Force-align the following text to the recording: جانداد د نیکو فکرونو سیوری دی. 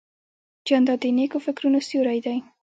جانداد 0.67 0.99
د 1.03 1.05
نیکو 1.17 1.37
فکرونو 1.45 1.79
سیوری 1.87 2.19
دی. 2.25 2.37